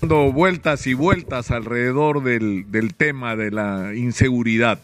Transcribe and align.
dando 0.00 0.32
vueltas 0.32 0.86
y 0.86 0.94
vueltas 0.94 1.50
alrededor 1.50 2.22
del, 2.22 2.70
del 2.70 2.94
tema 2.94 3.36
de 3.36 3.50
la 3.50 3.94
inseguridad. 3.94 4.80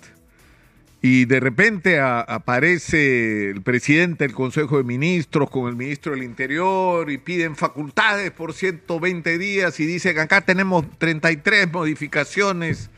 Y 1.02 1.26
de 1.26 1.38
repente 1.38 2.00
aparece 2.00 3.50
el 3.50 3.60
presidente 3.60 4.24
del 4.24 4.34
Consejo 4.34 4.78
de 4.78 4.84
Ministros 4.84 5.50
con 5.50 5.68
el 5.68 5.76
ministro 5.76 6.12
del 6.12 6.22
Interior 6.22 7.10
y 7.10 7.18
piden 7.18 7.56
facultades 7.56 8.30
por 8.30 8.54
120 8.54 9.36
días 9.36 9.78
y 9.80 9.84
dicen 9.84 10.18
acá 10.18 10.40
tenemos 10.40 10.86
33 10.98 11.70
modificaciones 11.70 12.88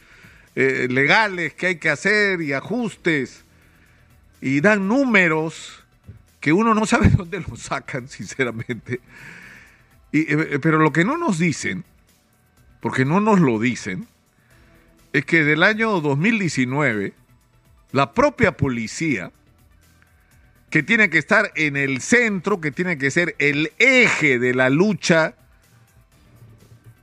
eh, 0.55 0.87
legales 0.89 1.55
que 1.55 1.67
hay 1.67 1.77
que 1.77 1.91
hacer 1.91 2.41
y 2.43 2.53
ajustes. 2.53 3.45
Y 4.41 4.61
dan 4.61 4.87
números 4.87 5.85
que 6.39 6.53
uno 6.53 6.75
no 6.75 6.87
sabe 6.87 7.11
dónde 7.17 7.41
los 7.41 7.61
sacan, 7.61 8.09
sinceramente. 8.09 9.01
Y, 10.12 10.33
eh, 10.33 10.59
pero 10.62 10.79
lo 10.79 10.93
que 10.93 11.05
no 11.05 11.19
nos 11.19 11.41
dicen, 11.41 11.85
porque 12.87 13.05
no 13.05 13.21
nos 13.21 13.41
lo 13.41 13.59
dicen, 13.59 14.06
es 15.12 15.24
que 15.24 15.42
del 15.42 15.65
año 15.65 16.01
2019, 16.01 17.15
la 17.91 18.12
propia 18.12 18.56
policía, 18.56 19.33
que 20.70 20.84
tiene 20.84 21.10
que 21.10 21.19
estar 21.19 21.51
en 21.57 21.77
el 21.77 22.01
centro, 22.01 22.60
que 22.60 22.70
tiene 22.70 22.96
que 22.96 23.10
ser 23.10 23.34
el 23.41 23.73
eje 23.80 24.38
de 24.38 24.55
la 24.55 24.70
lucha 24.70 25.34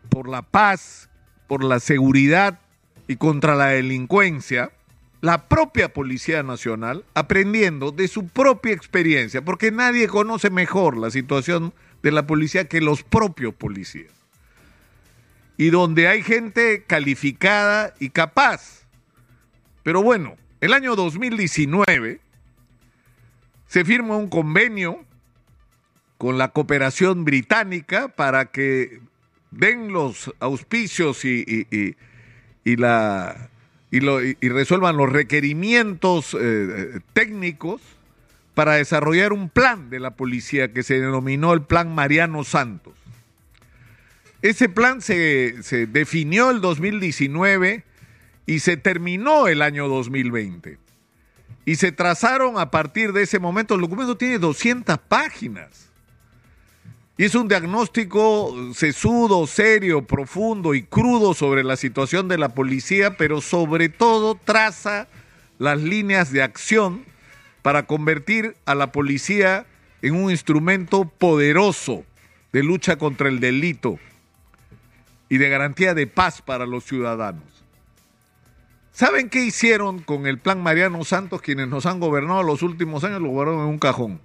por 0.07 0.29
la 0.29 0.41
paz, 0.41 1.09
por 1.47 1.65
la 1.65 1.81
seguridad 1.81 2.61
y 3.09 3.17
contra 3.17 3.53
la 3.53 3.65
delincuencia, 3.65 4.71
la 5.19 5.49
propia 5.49 5.91
Policía 5.91 6.43
Nacional, 6.43 7.03
aprendiendo 7.13 7.91
de 7.91 8.07
su 8.07 8.29
propia 8.29 8.71
experiencia, 8.71 9.43
porque 9.43 9.69
nadie 9.69 10.07
conoce 10.07 10.49
mejor 10.49 10.95
la 10.95 11.11
situación 11.11 11.73
de 12.03 12.11
la 12.13 12.25
policía 12.25 12.69
que 12.69 12.79
los 12.79 13.03
propios 13.03 13.53
policías. 13.53 14.22
Y 15.57 15.69
donde 15.69 16.07
hay 16.07 16.23
gente 16.23 16.83
calificada 16.87 17.93
y 17.99 18.09
capaz. 18.09 18.87
Pero 19.83 20.01
bueno, 20.01 20.35
el 20.61 20.73
año 20.73 20.95
2019 20.95 22.19
se 23.67 23.85
firma 23.85 24.17
un 24.17 24.29
convenio 24.29 25.03
con 26.17 26.37
la 26.37 26.49
cooperación 26.49 27.25
británica 27.25 28.07
para 28.07 28.45
que 28.45 28.99
den 29.51 29.91
los 29.91 30.33
auspicios 30.39 31.25
y, 31.25 31.67
y- 31.69 31.95
resuelvan 34.49 34.97
los 34.97 35.11
requerimientos 35.11 36.35
eh, 36.39 36.99
técnicos 37.13 37.81
para 38.53 38.73
desarrollar 38.75 39.33
un 39.33 39.49
plan 39.49 39.89
de 39.89 39.99
la 39.99 40.11
policía 40.11 40.71
que 40.71 40.83
se 40.83 40.99
denominó 40.99 41.53
el 41.53 41.63
Plan 41.63 41.93
Mariano 41.93 42.43
Santos. 42.43 42.93
Ese 44.43 44.67
plan 44.67 45.01
se, 45.01 45.63
se 45.63 45.87
definió 45.87 46.51
el 46.51 46.59
2019 46.59 47.85
y 48.45 48.59
se 48.59 48.75
terminó 48.75 49.47
el 49.47 49.61
año 49.61 49.87
2020. 49.87 50.77
Y 51.63 51.75
se 51.77 51.93
trazaron 51.93 52.59
a 52.59 52.69
partir 52.69 53.13
de 53.13 53.23
ese 53.23 53.39
momento, 53.39 53.73
el 53.73 53.79
documento 53.79 54.17
tiene 54.17 54.39
200 54.39 54.97
páginas. 55.07 55.89
Y 57.17 57.23
es 57.23 57.35
un 57.35 57.47
diagnóstico 57.47 58.53
sesudo, 58.73 59.47
serio, 59.47 60.05
profundo 60.05 60.73
y 60.73 60.83
crudo 60.83 61.33
sobre 61.33 61.63
la 61.63 61.77
situación 61.77 62.27
de 62.27 62.37
la 62.37 62.49
policía, 62.49 63.15
pero 63.15 63.39
sobre 63.39 63.87
todo 63.87 64.35
traza 64.35 65.07
las 65.57 65.81
líneas 65.81 66.33
de 66.33 66.43
acción 66.43 67.05
para 67.61 67.85
convertir 67.85 68.57
a 68.65 68.75
la 68.75 68.91
policía 68.91 69.65
en 70.01 70.15
un 70.15 70.31
instrumento 70.31 71.05
poderoso 71.05 72.03
de 72.51 72.61
lucha 72.61 72.97
contra 72.97 73.29
el 73.29 73.39
delito 73.39 73.99
y 75.33 75.39
de 75.39 75.49
garantía 75.49 75.95
de 75.95 76.05
paz 76.05 76.43
para 76.43 76.67
los 76.67 76.83
ciudadanos. 76.83 77.41
¿Saben 78.91 79.31
qué 79.31 79.43
hicieron 79.43 79.97
con 79.97 80.27
el 80.27 80.37
plan 80.37 80.61
Mariano 80.61 81.03
Santos 81.03 81.41
quienes 81.41 81.67
nos 81.69 81.87
han 81.87 81.99
gobernado 81.99 82.43
los 82.43 82.61
últimos 82.61 83.03
años? 83.03 83.19
Lo 83.19 83.29
guardaron 83.29 83.61
en 83.61 83.65
un 83.65 83.79
cajón. 83.79 84.21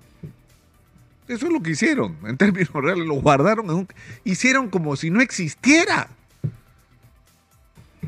Eso 1.27 1.47
es 1.47 1.53
lo 1.53 1.62
que 1.62 1.71
hicieron, 1.71 2.19
en 2.27 2.37
términos 2.37 2.69
reales, 2.75 3.06
lo 3.06 3.15
guardaron 3.15 3.71
en 3.71 3.77
un... 3.77 3.88
Hicieron 4.25 4.69
como 4.69 4.97
si 4.97 5.09
no 5.09 5.22
existiera. 5.22 6.10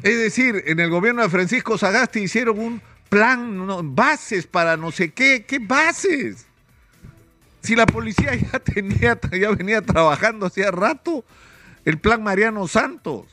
Es 0.03 0.19
decir, 0.19 0.63
en 0.67 0.79
el 0.79 0.91
gobierno 0.91 1.23
de 1.23 1.31
Francisco 1.31 1.79
Sagasti 1.79 2.21
hicieron 2.21 2.59
un 2.59 2.83
plan, 3.09 3.67
no, 3.67 3.83
bases 3.83 4.47
para 4.47 4.77
no 4.77 4.91
sé 4.91 5.15
qué, 5.15 5.47
¿qué 5.49 5.59
bases? 5.59 6.45
Si 7.63 7.75
la 7.77 7.87
policía 7.87 8.35
ya 8.35 8.59
tenía, 8.59 9.19
ya 9.33 9.53
venía 9.53 9.81
trabajando 9.81 10.45
hacía 10.45 10.71
rato, 10.71 11.25
el 11.85 11.99
plan 11.99 12.23
Mariano 12.23 12.69
Santos, 12.69 13.27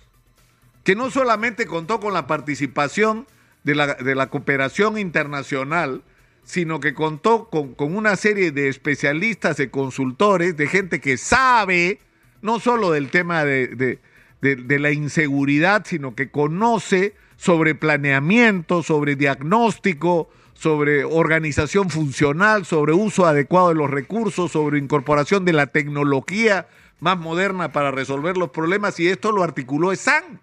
que 0.83 0.95
no 0.95 1.09
solamente 1.11 1.65
contó 1.65 1.99
con 1.99 2.13
la 2.13 2.27
participación 2.27 3.27
de 3.63 3.75
la, 3.75 3.95
de 3.95 4.15
la 4.15 4.29
cooperación 4.29 4.97
internacional, 4.97 6.01
sino 6.43 6.79
que 6.79 6.93
contó 6.93 7.49
con, 7.49 7.73
con 7.73 7.95
una 7.95 8.15
serie 8.15 8.51
de 8.51 8.69
especialistas, 8.69 9.57
de 9.57 9.69
consultores, 9.69 10.55
de 10.55 10.67
gente 10.67 11.01
que 11.01 11.17
sabe 11.17 11.99
no 12.41 12.59
solo 12.59 12.91
del 12.91 13.09
tema 13.09 13.43
de, 13.43 13.67
de- 13.67 13.99
de- 14.41 14.55
de 14.55 14.79
la 14.79 14.91
inseguridad, 14.91 15.83
sino 15.85 16.15
que 16.15 16.29
conoce 16.29 17.15
sobre 17.35 17.75
planeamiento, 17.75 18.81
sobre 18.83 19.15
diagnóstico, 19.15 20.29
sobre 20.53 21.03
organización 21.03 21.89
funcional, 21.89 22.65
sobre 22.65 22.93
uso 22.93 23.25
adecuado 23.25 23.69
de 23.69 23.75
los 23.75 23.89
recursos, 23.91 24.51
sobre 24.51 24.79
incorporación 24.79 25.43
de 25.43 25.53
la 25.53 25.67
tecnología 25.67 26.67
más 26.99 27.17
moderna 27.17 27.71
para 27.71 27.91
resolver 27.91 28.37
los 28.37 28.49
problemas, 28.49 28.99
y 28.99 29.07
esto 29.07 29.31
lo 29.31 29.43
articuló 29.43 29.91
ESAN, 29.91 30.41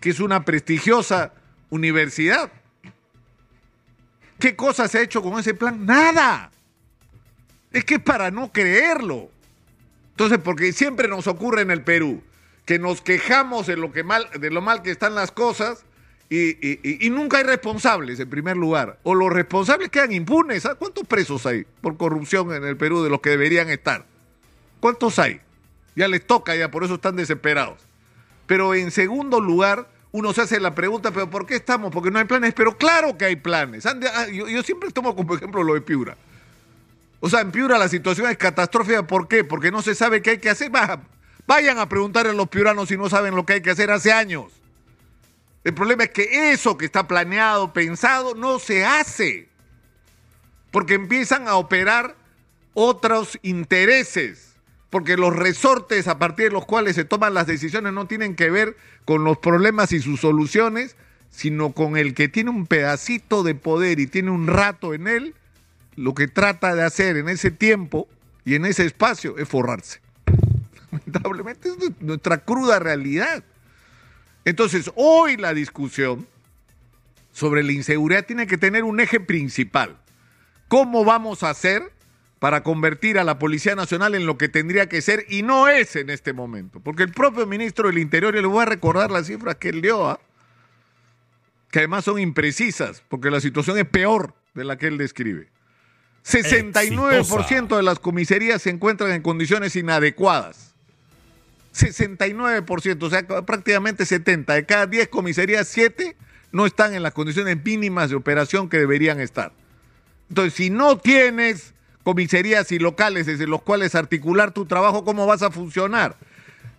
que 0.00 0.10
es 0.10 0.20
una 0.20 0.44
prestigiosa 0.44 1.32
universidad. 1.70 2.50
¿Qué 4.38 4.54
cosa 4.56 4.86
se 4.88 4.98
ha 4.98 5.02
hecho 5.02 5.22
con 5.22 5.38
ese 5.38 5.54
plan? 5.54 5.84
Nada. 5.84 6.50
Es 7.72 7.84
que 7.84 7.94
es 7.96 8.00
para 8.00 8.30
no 8.30 8.52
creerlo. 8.52 9.30
Entonces, 10.10 10.38
porque 10.38 10.72
siempre 10.72 11.08
nos 11.08 11.26
ocurre 11.26 11.62
en 11.62 11.70
el 11.70 11.82
Perú 11.82 12.22
que 12.64 12.78
nos 12.78 13.00
quejamos 13.00 13.66
de 13.66 13.76
lo, 13.76 13.92
que 13.92 14.04
mal, 14.04 14.28
de 14.38 14.50
lo 14.50 14.60
mal 14.60 14.82
que 14.82 14.90
están 14.90 15.14
las 15.14 15.32
cosas 15.32 15.84
y, 16.28 16.50
y- 17.06 17.08
nunca 17.10 17.38
hay 17.38 17.44
responsables 17.44 18.20
en 18.20 18.28
primer 18.28 18.56
lugar. 18.56 18.98
O 19.02 19.14
los 19.14 19.32
responsables 19.32 19.88
quedan 19.88 20.12
impunes. 20.12 20.66
¿ah? 20.66 20.74
¿Cuántos 20.74 21.06
presos 21.06 21.46
hay 21.46 21.64
por 21.80 21.96
corrupción 21.96 22.52
en 22.54 22.64
el 22.64 22.76
Perú 22.76 23.02
de 23.02 23.10
los 23.10 23.20
que 23.20 23.30
deberían 23.30 23.70
estar? 23.70 24.04
¿Cuántos 24.80 25.18
hay? 25.18 25.40
Ya 25.96 26.08
les 26.08 26.26
toca 26.26 26.54
ya, 26.54 26.70
por 26.70 26.84
eso 26.84 26.94
están 26.94 27.16
desesperados. 27.16 27.80
Pero 28.46 28.74
en 28.74 28.90
segundo 28.90 29.40
lugar, 29.40 29.88
uno 30.12 30.32
se 30.32 30.42
hace 30.42 30.60
la 30.60 30.74
pregunta, 30.74 31.10
¿pero 31.10 31.28
por 31.28 31.44
qué 31.46 31.56
estamos? 31.56 31.92
Porque 31.92 32.10
no 32.10 32.18
hay 32.18 32.24
planes. 32.24 32.54
Pero 32.54 32.76
claro 32.78 33.18
que 33.18 33.26
hay 33.26 33.36
planes. 33.36 33.84
Ah, 33.86 34.26
yo, 34.32 34.62
siempre 34.62 34.90
tomo 34.90 35.14
como 35.14 35.34
ejemplo 35.34 35.62
lo 35.62 35.74
de 35.74 35.80
Piura. 35.80 36.16
O 37.20 37.28
sea, 37.28 37.40
en 37.40 37.50
Piura 37.50 37.76
la 37.78 37.88
situación 37.88 38.30
es 38.30 38.36
catastrófica. 38.38 39.06
¿Por 39.06 39.28
qué? 39.28 39.44
Porque 39.44 39.70
no 39.70 39.82
se 39.82 39.94
sabe 39.94 40.22
qué 40.22 40.30
hay 40.30 40.38
que 40.38 40.50
hacer. 40.50 40.74
Va- 40.74 41.00
vayan 41.46 41.78
a 41.78 41.88
preguntar 41.88 42.26
a 42.26 42.32
los 42.32 42.48
piuranos 42.48 42.88
si 42.88 42.96
no 42.96 43.08
saben 43.10 43.34
lo 43.34 43.44
que 43.44 43.54
hay 43.54 43.60
que 43.60 43.70
hacer 43.70 43.90
hace 43.90 44.12
años. 44.12 44.52
El 45.64 45.74
problema 45.74 46.04
es 46.04 46.10
que 46.10 46.52
eso 46.52 46.78
que 46.78 46.84
está 46.86 47.08
planeado, 47.08 47.72
pensado, 47.72 48.34
no 48.34 48.58
se 48.60 48.86
hace. 48.86 49.48
Porque 50.70 50.94
empiezan 50.94 51.48
a 51.48 51.56
operar 51.56 52.14
otros 52.74 53.38
intereses. 53.42 54.47
Porque 54.90 55.16
los 55.16 55.34
resortes 55.34 56.08
a 56.08 56.18
partir 56.18 56.46
de 56.46 56.52
los 56.52 56.64
cuales 56.64 56.96
se 56.96 57.04
toman 57.04 57.34
las 57.34 57.46
decisiones 57.46 57.92
no 57.92 58.06
tienen 58.06 58.34
que 58.34 58.50
ver 58.50 58.76
con 59.04 59.24
los 59.24 59.38
problemas 59.38 59.92
y 59.92 60.00
sus 60.00 60.20
soluciones, 60.20 60.96
sino 61.30 61.72
con 61.72 61.96
el 61.96 62.14
que 62.14 62.28
tiene 62.28 62.50
un 62.50 62.66
pedacito 62.66 63.42
de 63.42 63.54
poder 63.54 64.00
y 64.00 64.06
tiene 64.06 64.30
un 64.30 64.46
rato 64.46 64.94
en 64.94 65.06
él, 65.06 65.34
lo 65.94 66.14
que 66.14 66.28
trata 66.28 66.74
de 66.74 66.84
hacer 66.84 67.16
en 67.16 67.28
ese 67.28 67.50
tiempo 67.50 68.08
y 68.44 68.54
en 68.54 68.64
ese 68.64 68.86
espacio 68.86 69.36
es 69.36 69.48
forrarse. 69.48 70.00
Lamentablemente 70.90 71.68
es 71.68 72.00
nuestra 72.00 72.38
cruda 72.38 72.78
realidad. 72.78 73.44
Entonces, 74.44 74.90
hoy 74.94 75.36
la 75.36 75.52
discusión 75.52 76.26
sobre 77.32 77.62
la 77.62 77.72
inseguridad 77.72 78.24
tiene 78.24 78.46
que 78.46 78.56
tener 78.56 78.84
un 78.84 78.98
eje 79.00 79.20
principal. 79.20 79.98
¿Cómo 80.68 81.04
vamos 81.04 81.42
a 81.42 81.50
hacer 81.50 81.92
para 82.38 82.62
convertir 82.62 83.18
a 83.18 83.24
la 83.24 83.38
Policía 83.38 83.74
Nacional 83.74 84.14
en 84.14 84.26
lo 84.26 84.38
que 84.38 84.48
tendría 84.48 84.88
que 84.88 85.02
ser 85.02 85.26
y 85.28 85.42
no 85.42 85.68
es 85.68 85.96
en 85.96 86.10
este 86.10 86.32
momento? 86.32 86.80
Porque 86.80 87.02
el 87.02 87.12
propio 87.12 87.46
ministro 87.46 87.88
del 87.88 87.98
Interior, 87.98 88.36
y 88.36 88.40
le 88.40 88.46
voy 88.46 88.62
a 88.62 88.66
recordar 88.66 89.10
las 89.10 89.26
cifras 89.26 89.56
que 89.56 89.70
él 89.70 89.80
dio, 89.80 90.08
¿ah? 90.08 90.20
que 91.70 91.80
además 91.80 92.04
son 92.04 92.18
imprecisas, 92.18 93.02
porque 93.08 93.30
la 93.30 93.40
situación 93.40 93.78
es 93.78 93.86
peor 93.86 94.34
de 94.54 94.64
la 94.64 94.76
que 94.76 94.86
él 94.86 94.98
describe. 94.98 95.48
69% 96.24 97.76
de 97.76 97.82
las 97.82 97.98
comisarías 97.98 98.62
se 98.62 98.70
encuentran 98.70 99.12
en 99.12 99.22
condiciones 99.22 99.74
inadecuadas. 99.76 100.74
69%, 101.74 103.02
o 103.02 103.10
sea, 103.10 103.26
prácticamente 103.44 104.04
70. 104.04 104.54
De 104.54 104.66
cada 104.66 104.86
10 104.86 105.08
comisarías, 105.08 105.68
7 105.68 106.16
no 106.52 106.66
están 106.66 106.94
en 106.94 107.02
las 107.02 107.12
condiciones 107.12 107.62
mínimas 107.64 108.10
de 108.10 108.16
operación 108.16 108.68
que 108.68 108.78
deberían 108.78 109.20
estar. 109.20 109.52
Entonces, 110.28 110.54
si 110.54 110.70
no 110.70 110.98
tienes 110.98 111.74
comisarías 112.08 112.72
y 112.72 112.78
locales 112.78 113.26
desde 113.26 113.46
los 113.46 113.60
cuales 113.60 113.94
articular 113.94 114.52
tu 114.52 114.64
trabajo, 114.64 115.04
¿cómo 115.04 115.26
vas 115.26 115.42
a 115.42 115.50
funcionar? 115.50 116.16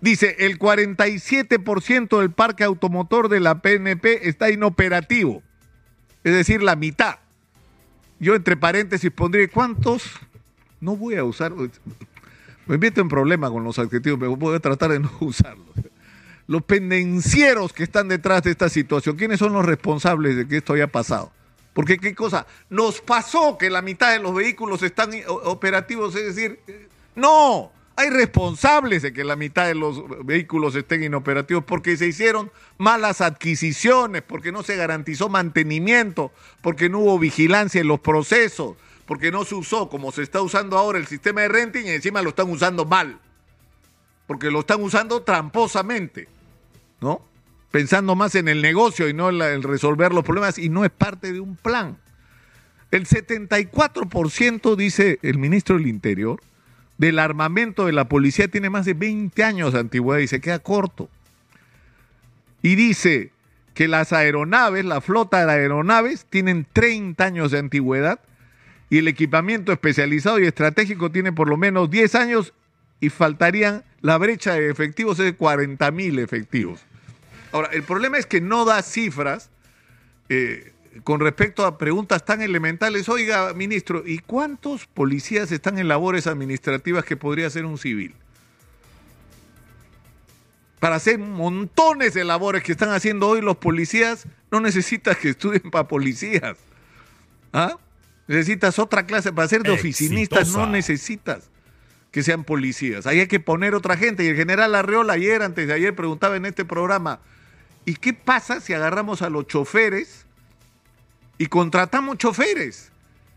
Dice, 0.02 0.36
el 0.40 0.58
47% 0.58 2.20
del 2.20 2.32
parque 2.32 2.64
automotor 2.64 3.30
de 3.30 3.40
la 3.40 3.62
PNP 3.62 4.28
está 4.28 4.50
inoperativo. 4.50 5.44
Es 6.24 6.34
decir, 6.34 6.64
la 6.64 6.76
mitad. 6.76 7.18
Yo 8.20 8.34
entre 8.34 8.58
paréntesis 8.58 9.12
pondría, 9.12 9.48
¿cuántos? 9.48 10.02
No 10.82 10.96
voy 10.96 11.14
a 11.14 11.24
usar, 11.24 11.54
me 12.66 12.78
meto 12.80 13.00
en 13.00 13.08
problema 13.08 13.52
con 13.52 13.64
los 13.64 13.78
adjetivos, 13.78 14.18
pero 14.18 14.36
voy 14.36 14.56
a 14.56 14.60
tratar 14.60 14.90
de 14.90 15.00
no 15.00 15.12
usarlos. 15.20 15.68
Los 16.48 16.64
pendencieros 16.64 17.72
que 17.72 17.84
están 17.84 18.08
detrás 18.08 18.42
de 18.42 18.50
esta 18.50 18.68
situación, 18.68 19.16
¿quiénes 19.16 19.38
son 19.38 19.54
los 19.54 19.64
responsables 19.64 20.36
de 20.36 20.48
que 20.48 20.58
esto 20.58 20.74
haya 20.74 20.88
pasado? 20.88 21.32
Porque 21.74 21.98
qué 21.98 22.16
cosa, 22.16 22.48
nos 22.70 23.02
pasó 23.02 23.58
que 23.58 23.70
la 23.70 23.82
mitad 23.82 24.12
de 24.12 24.20
los 24.20 24.34
vehículos 24.34 24.82
están 24.84 25.12
operativos, 25.28 26.16
es 26.16 26.36
decir, 26.36 26.60
no, 27.16 27.72
hay 28.00 28.10
responsables 28.10 29.02
de 29.02 29.12
que 29.12 29.26
la 29.26 29.36
mitad 29.36 29.68
de 29.68 29.76
los 29.76 30.26
vehículos 30.26 30.74
estén 30.76 31.04
inoperativos 31.04 31.66
porque 31.66 31.98
se 31.98 32.08
hicieron 32.08 32.50
malas 32.78 33.20
adquisiciones, 33.20 34.22
porque 34.22 34.54
no 34.54 34.64
se 34.64 34.78
garantizó 34.78 35.28
mantenimiento, 35.28 36.32
porque 36.62 36.88
no 36.88 37.00
hubo 37.00 37.20
vigilancia 37.20 37.82
en 37.82 37.88
los 37.88 38.00
procesos, 38.00 38.78
porque 39.06 39.32
no 39.32 39.44
se 39.44 39.56
usó 39.56 39.90
como 39.90 40.12
se 40.14 40.24
está 40.24 40.42
usando 40.42 40.78
ahora 40.78 40.98
el 40.98 41.08
sistema 41.08 41.42
de 41.42 41.50
renting 41.50 41.88
y 41.88 41.90
encima 41.90 42.22
lo 42.22 42.30
están 42.30 42.50
usando 42.50 42.86
mal, 42.86 43.20
porque 44.28 44.50
lo 44.50 44.62
están 44.62 44.82
usando 44.82 45.22
tramposamente, 45.24 46.30
¿no? 47.02 47.29
Pensando 47.72 48.16
más 48.16 48.36
en 48.36 48.48
el 48.48 48.62
negocio 48.62 49.08
y 49.10 49.14
no 49.14 49.30
en, 49.30 49.64
resolver 49.64 50.14
los 50.14 50.24
problemas 50.24 50.58
y 50.58 50.70
no 50.70 50.86
es 50.86 50.92
parte 50.92 51.32
de 51.32 51.40
un 51.40 51.56
plan. 51.56 51.98
El 52.92 53.06
74% 53.06 54.76
dice 54.76 55.20
el 55.22 55.38
ministro 55.38 55.78
del 55.78 55.88
Interior 55.88 56.42
del 57.00 57.18
armamento 57.18 57.86
de 57.86 57.94
la 57.94 58.10
policía 58.10 58.50
tiene 58.50 58.70
más 58.70 58.86
de 58.86 58.94
20 58.94 59.42
años 59.44 59.74
de 59.74 59.80
antigüedad 59.80 60.20
y 60.20 60.28
se 60.28 60.42
queda 60.42 60.60
corto. 60.60 61.10
Y 62.62 62.76
dice 62.76 63.32
que 63.74 63.88
las 63.88 64.12
aeronaves, 64.12 64.84
la 64.84 65.00
flota 65.00 65.46
de 65.46 65.52
aeronaves, 65.54 66.26
tienen 66.30 66.68
30 66.74 67.24
años 67.24 67.52
de 67.52 67.60
antigüedad 67.60 68.20
y 68.90 68.98
el 68.98 69.08
equipamiento 69.08 69.72
especializado 69.72 70.40
y 70.40 70.46
estratégico 70.46 71.10
tiene 71.10 71.32
por 71.32 71.48
lo 71.48 71.56
menos 71.56 71.90
10 71.90 72.16
años 72.16 72.54
y 73.00 73.08
faltarían 73.10 73.86
la 74.02 74.18
brecha 74.18 74.56
de 74.56 74.70
efectivos 74.70 75.20
es 75.20 75.26
de 75.26 75.36
40 75.36 75.92
mil 75.92 76.20
efectivos. 76.20 76.82
Ahora, 77.52 77.70
el 77.72 77.84
problema 77.84 78.18
es 78.18 78.26
que 78.26 78.42
no 78.42 78.66
da 78.66 78.82
cifras 78.82 79.50
eh, 80.30 80.74
con 81.04 81.20
respecto 81.20 81.66
a 81.66 81.78
preguntas 81.78 82.26
tan 82.26 82.42
elementales, 82.42 83.10
oiga, 83.10 83.54
ministro, 83.54 84.04
¿y 84.06 84.20
cuántos 84.20 84.86
policías 84.88 85.52
están 85.52 85.78
en 85.80 85.88
labores 85.88 86.28
administrativas 86.28 87.06
que 87.06 87.18
podría 87.18 87.48
hacer 87.48 87.66
un 87.66 87.78
civil? 87.78 88.16
Para 90.80 90.96
hacer 90.96 91.20
montones 91.20 92.14
de 92.14 92.24
labores 92.24 92.64
que 92.64 92.72
están 92.72 92.90
haciendo 92.90 93.28
hoy 93.28 93.42
los 93.42 93.58
policías, 93.58 94.28
no 94.50 94.62
necesitas 94.62 95.18
que 95.18 95.30
estudien 95.30 95.70
para 95.72 95.88
policías. 95.88 96.58
¿Ah? 97.52 97.78
Necesitas 98.28 98.80
otra 98.80 99.06
clase 99.06 99.34
para 99.34 99.48
ser 99.48 99.64
de 99.64 99.72
oficinistas, 99.72 100.52
no 100.54 100.68
necesitas 100.68 101.50
que 102.12 102.24
sean 102.24 102.44
policías. 102.44 103.08
Ahí 103.08 103.20
hay 103.20 103.28
que 103.28 103.40
poner 103.40 103.76
otra 103.76 103.98
gente. 103.98 104.24
Y 104.24 104.28
el 104.28 104.36
general 104.36 104.74
Arreola 104.76 105.14
ayer, 105.14 105.42
antes 105.42 105.68
de 105.68 105.74
ayer, 105.74 105.96
preguntaba 105.96 106.38
en 106.38 106.46
este 106.46 106.64
programa, 106.64 107.20
¿y 107.90 107.96
qué 107.96 108.14
pasa 108.14 108.62
si 108.62 108.74
agarramos 108.74 109.22
a 109.22 109.30
los 109.30 109.48
choferes? 109.48 110.26
y 111.40 111.48
contratamos 111.48 112.18
choferes 112.18 112.92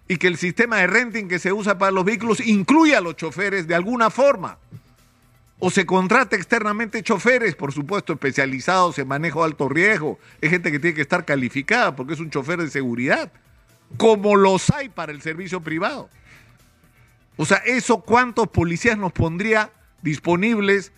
y 0.08 0.19
que 0.19 0.26
el 0.26 0.37
sistema 0.37 0.78
de 0.78 0.88
renting 0.88 1.28
que 1.28 1.38
se 1.38 1.52
usa 1.52 1.78
para 1.78 1.93
los 1.93 2.04
vehículos 2.04 2.40
incluya 2.40 2.99
a 2.99 3.00
los 3.00 3.16
choferes 3.16 3.66
de 3.66 3.75
alguna 3.75 4.10
forma. 4.10 4.58
O 5.60 5.70
se 5.70 5.87
contrata 5.87 6.34
externamente 6.34 7.04
choferes, 7.04 7.54
por 7.54 7.72
supuesto, 7.72 8.12
especializados 8.12 8.99
en 8.99 9.06
manejo 9.06 9.38
de 9.38 9.46
alto 9.46 9.69
riesgo. 9.69 10.19
Es 10.40 10.50
gente 10.50 10.72
que 10.72 10.81
tiene 10.81 10.96
que 10.96 11.02
estar 11.02 11.25
calificada 11.25 11.94
porque 11.94 12.14
es 12.14 12.20
un 12.20 12.31
chofer 12.31 12.58
de 12.58 12.69
seguridad, 12.69 13.32
como 13.96 14.34
los 14.34 14.70
hay 14.70 14.88
para 14.88 15.12
el 15.12 15.22
servicio 15.22 15.60
privado. 15.60 16.10
O 17.37 17.46
sea, 17.46 17.58
¿eso 17.58 18.00
cuántos 18.00 18.49
policías 18.49 18.99
nos 18.99 19.12
pondría 19.12 19.70
disponibles 20.02 20.90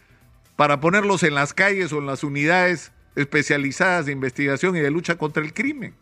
para 0.56 0.80
ponerlos 0.80 1.22
en 1.22 1.34
las 1.34 1.52
calles 1.52 1.92
o 1.92 1.98
en 1.98 2.06
las 2.06 2.24
unidades 2.24 2.90
especializadas 3.16 4.06
de 4.06 4.12
investigación 4.12 4.76
y 4.76 4.80
de 4.80 4.90
lucha 4.90 5.16
contra 5.16 5.42
el 5.42 5.52
crimen? 5.52 5.94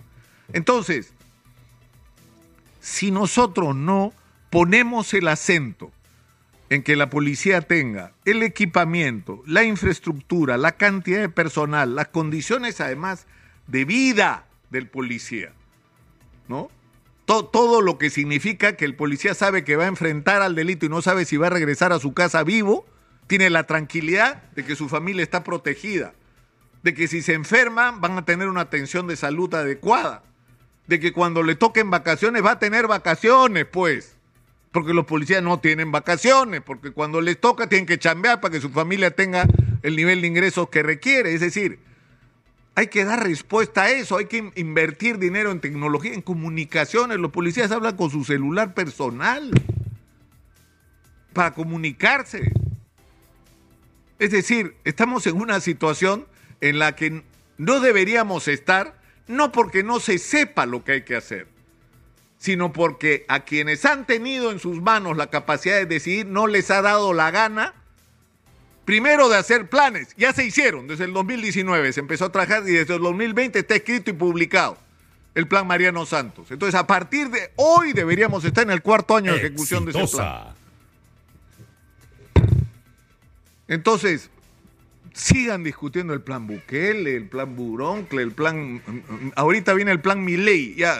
Entonces, 0.52 1.12
si 2.80 3.10
nosotros 3.10 3.76
no 3.76 4.12
ponemos 4.50 5.14
el 5.14 5.28
acento 5.28 5.92
en 6.68 6.82
que 6.82 6.96
la 6.96 7.10
policía 7.10 7.60
tenga 7.60 8.12
el 8.24 8.42
equipamiento, 8.42 9.42
la 9.46 9.62
infraestructura, 9.62 10.56
la 10.56 10.72
cantidad 10.72 11.20
de 11.20 11.28
personal, 11.28 11.94
las 11.94 12.08
condiciones 12.08 12.80
además 12.80 13.26
de 13.66 13.84
vida 13.84 14.46
del 14.70 14.88
policía, 14.88 15.52
¿no? 16.48 16.70
Todo, 17.24 17.44
todo, 17.44 17.80
lo 17.82 17.98
que 17.98 18.10
significa 18.10 18.74
que 18.74 18.84
el 18.84 18.96
policía 18.96 19.34
sabe 19.34 19.64
que 19.64 19.76
va 19.76 19.84
a 19.84 19.88
enfrentar 19.88 20.42
al 20.42 20.54
delito 20.54 20.86
y 20.86 20.88
no 20.88 21.02
sabe 21.02 21.24
si 21.24 21.36
va 21.36 21.46
a 21.46 21.50
regresar 21.50 21.92
a 21.92 22.00
su 22.00 22.14
casa 22.14 22.42
vivo, 22.42 22.84
tiene 23.26 23.48
la 23.48 23.64
tranquilidad 23.64 24.42
de 24.52 24.64
que 24.64 24.74
su 24.74 24.88
familia 24.88 25.22
está 25.22 25.44
protegida, 25.44 26.14
de 26.82 26.94
que 26.94 27.08
si 27.08 27.22
se 27.22 27.34
enferman 27.34 28.00
van 28.00 28.18
a 28.18 28.24
tener 28.24 28.48
una 28.48 28.62
atención 28.62 29.06
de 29.06 29.16
salud 29.16 29.52
adecuada 29.54 30.22
de 30.86 31.00
que 31.00 31.12
cuando 31.12 31.42
le 31.42 31.54
toquen 31.54 31.90
vacaciones 31.90 32.44
va 32.44 32.52
a 32.52 32.58
tener 32.58 32.86
vacaciones, 32.86 33.66
pues. 33.66 34.16
Porque 34.72 34.94
los 34.94 35.04
policías 35.04 35.42
no 35.42 35.60
tienen 35.60 35.92
vacaciones, 35.92 36.62
porque 36.62 36.92
cuando 36.92 37.20
les 37.20 37.38
toca 37.38 37.66
tienen 37.66 37.86
que 37.86 37.98
chambear 37.98 38.40
para 38.40 38.52
que 38.52 38.60
su 38.60 38.70
familia 38.70 39.10
tenga 39.10 39.46
el 39.82 39.96
nivel 39.96 40.22
de 40.22 40.28
ingresos 40.28 40.70
que 40.70 40.82
requiere. 40.82 41.34
Es 41.34 41.40
decir, 41.40 41.78
hay 42.74 42.86
que 42.86 43.04
dar 43.04 43.22
respuesta 43.22 43.82
a 43.82 43.90
eso, 43.90 44.16
hay 44.16 44.26
que 44.26 44.50
invertir 44.56 45.18
dinero 45.18 45.50
en 45.50 45.60
tecnología, 45.60 46.14
en 46.14 46.22
comunicaciones. 46.22 47.18
Los 47.18 47.32
policías 47.32 47.70
hablan 47.70 47.96
con 47.96 48.10
su 48.10 48.24
celular 48.24 48.72
personal 48.72 49.50
para 51.34 51.52
comunicarse. 51.52 52.50
Es 54.18 54.30
decir, 54.30 54.76
estamos 54.84 55.26
en 55.26 55.36
una 55.36 55.60
situación 55.60 56.26
en 56.62 56.78
la 56.78 56.96
que 56.96 57.22
no 57.58 57.80
deberíamos 57.80 58.48
estar 58.48 58.94
no 59.26 59.52
porque 59.52 59.82
no 59.82 60.00
se 60.00 60.18
sepa 60.18 60.64
lo 60.64 60.84
que 60.84 60.92
hay 60.92 61.02
que 61.02 61.16
hacer, 61.16 61.48
sino 62.38 62.72
porque 62.72 63.26
a 63.28 63.40
quienes 63.40 63.84
han 63.84 64.06
tenido 64.06 64.50
en 64.50 64.58
sus 64.58 64.80
manos 64.80 65.16
la 65.16 65.26
capacidad 65.28 65.76
de 65.76 65.86
decidir 65.86 66.26
no 66.26 66.46
les 66.46 66.70
ha 66.70 66.80
dado 66.80 67.12
la 67.12 67.30
gana, 67.30 67.74
primero 68.84 69.28
de 69.28 69.36
hacer 69.36 69.68
planes, 69.68 70.14
ya 70.16 70.32
se 70.32 70.46
hicieron 70.46 70.86
desde 70.86 71.04
el 71.04 71.12
2019, 71.12 71.92
se 71.92 72.00
empezó 72.00 72.26
a 72.26 72.32
trabajar 72.32 72.62
y 72.62 72.72
desde 72.72 72.94
el 72.94 73.02
2020 73.02 73.58
está 73.58 73.74
escrito 73.74 74.10
y 74.10 74.14
publicado 74.14 74.78
el 75.34 75.48
plan 75.48 75.66
Mariano 75.66 76.06
Santos. 76.06 76.50
Entonces, 76.50 76.78
a 76.78 76.86
partir 76.86 77.28
de 77.30 77.50
hoy 77.56 77.92
deberíamos 77.92 78.44
estar 78.44 78.64
en 78.64 78.70
el 78.70 78.82
cuarto 78.82 79.16
año 79.16 79.32
de 79.32 79.38
ejecución 79.38 79.84
de 79.84 79.92
ese 79.92 80.16
plan. 80.16 80.54
Entonces, 83.66 84.30
sigan 85.12 85.64
discutiendo 85.64 86.12
el 86.12 86.20
plan 86.20 86.46
Bukele, 86.46 87.16
el 87.16 87.28
plan 87.28 87.54
Buroncle, 87.56 88.22
el 88.22 88.32
plan. 88.32 88.82
Ahorita 89.36 89.74
viene 89.74 89.92
el 89.92 90.00
plan 90.00 90.24
Milei. 90.24 90.74
Ya. 90.74 90.98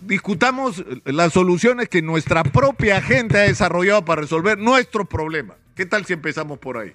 Discutamos 0.00 0.84
las 1.04 1.32
soluciones 1.32 1.88
que 1.88 2.02
nuestra 2.02 2.42
propia 2.42 3.00
gente 3.00 3.38
ha 3.38 3.42
desarrollado 3.42 4.04
para 4.04 4.22
resolver 4.22 4.58
nuestros 4.58 5.06
problemas. 5.06 5.56
¿Qué 5.74 5.86
tal 5.86 6.04
si 6.04 6.12
empezamos 6.12 6.58
por 6.58 6.76
ahí? 6.76 6.92